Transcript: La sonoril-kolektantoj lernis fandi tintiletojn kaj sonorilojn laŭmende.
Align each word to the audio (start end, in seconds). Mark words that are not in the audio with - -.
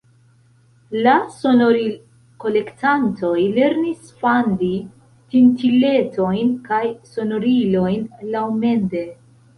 La 1.07 1.11
sonoril-kolektantoj 1.41 3.35
lernis 3.59 4.09
fandi 4.23 4.71
tintiletojn 5.35 6.51
kaj 6.71 6.83
sonorilojn 7.15 8.11
laŭmende. 8.35 9.09